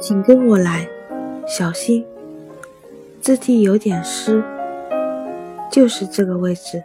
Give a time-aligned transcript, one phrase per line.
[0.00, 0.86] 请跟我来，
[1.46, 2.04] 小心，
[3.20, 4.42] 字体有点湿，
[5.70, 6.82] 就是这个位置。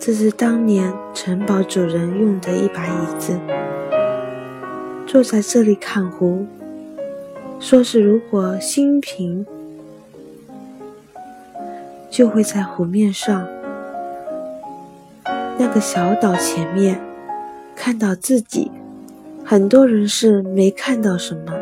[0.00, 3.38] 这是当年城堡主人用的一把椅子，
[5.06, 6.46] 坐在这里看湖。
[7.60, 9.44] 说是如果心平，
[12.08, 13.46] 就会在湖面上
[15.58, 17.00] 那个小岛前面
[17.76, 18.70] 看到自己。
[19.50, 21.54] 很多人是没看到什么，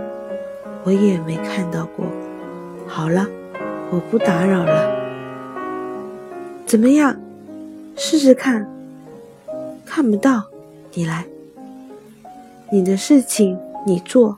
[0.82, 2.04] 我也没看到过。
[2.84, 3.24] 好了，
[3.92, 4.90] 我不打扰了。
[6.66, 7.16] 怎么样？
[7.94, 8.68] 试试看。
[9.84, 10.42] 看不到，
[10.94, 11.24] 你来。
[12.70, 14.36] 你的事情你做，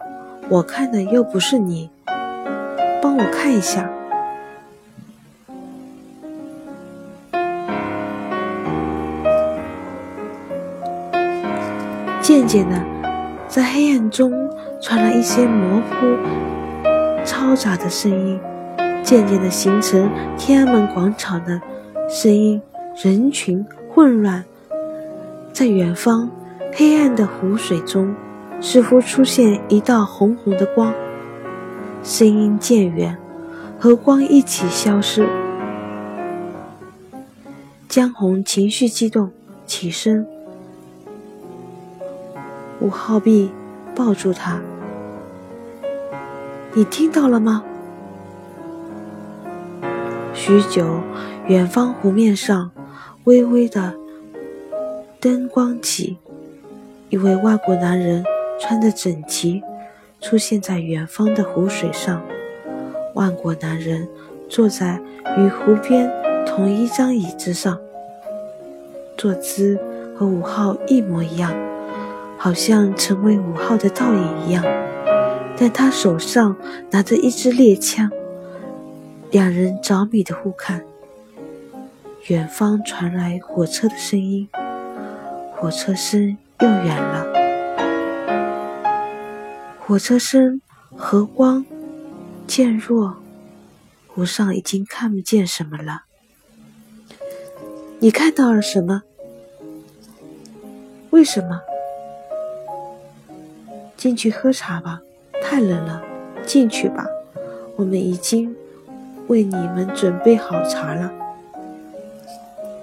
[0.51, 1.89] 我看的又不是你。
[3.01, 3.91] 帮我看一下。
[12.21, 12.98] 渐渐的。
[13.49, 14.31] 在黑暗中
[14.79, 16.07] 传来一些模糊、
[17.25, 18.39] 嘈杂的声音，
[19.03, 21.59] 渐渐地形成天安门广场的
[22.11, 22.61] 声音，
[23.03, 24.45] 人群混乱。
[25.51, 26.31] 在远方，
[26.75, 28.15] 黑暗的湖水中，
[28.61, 30.93] 似乎出现一道红红的光。
[32.05, 33.17] 声音渐远，
[33.79, 35.27] 和光一起消失。
[37.89, 39.31] 江红情绪激动，
[39.65, 40.27] 起身。
[42.81, 43.51] 吴浩碧
[43.97, 44.61] 抱住他，
[46.75, 47.65] 你听到了吗？
[50.33, 51.01] 许久，
[51.49, 52.71] 远方湖面上
[53.25, 53.95] 微微的
[55.19, 56.19] 灯光起，
[57.09, 58.25] 一位外国男人
[58.61, 59.61] 穿着整齐
[60.21, 62.23] 出现在远方的湖水上。
[63.15, 64.07] 外国男人
[64.49, 65.01] 坐在
[65.37, 66.09] 与湖边
[66.47, 67.77] 同一张椅子上，
[69.17, 69.77] 坐姿
[70.17, 71.53] 和五号一模一样。
[72.39, 74.65] 好像成为五号的倒影一样，
[75.57, 76.57] 但他手上
[76.91, 78.09] 拿着一支猎枪，
[79.33, 80.85] 两人着迷的互看。
[82.29, 84.49] 远方传来火车的声音，
[85.57, 87.27] 火车声又远了。
[89.81, 90.61] 火车声
[90.95, 91.65] 和光
[92.47, 93.17] 渐弱，
[94.07, 96.03] 湖上已经看不见什么了。
[97.99, 99.03] 你看到了什么？
[101.11, 101.63] 为什么？
[103.99, 105.03] 进去喝茶吧，
[105.43, 106.01] 太冷了。
[106.47, 107.05] 进去吧，
[107.77, 108.55] 我们已经
[109.27, 111.13] 为你们准备好茶了。